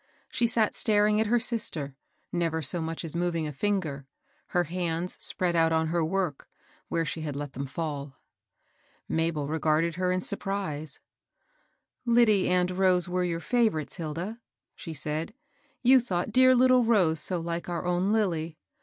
[0.31, 1.93] She sat staring at hei sister,
[2.31, 4.07] never so much as moving a finger,
[4.47, 4.53] 890 KABEL BOSS.
[4.53, 6.47] her hands spread oat on her work,
[6.87, 8.17] where she had let them fall.
[9.07, 10.99] Mabel regarded her m surprise.
[12.03, 14.39] Lyddie and Rose were your &vorites, Hilda,"
[14.73, 15.39] she said;^^
[15.83, 18.57] you thought dear little Rose so like our own Lilly.